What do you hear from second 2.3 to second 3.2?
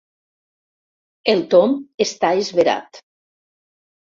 esverat.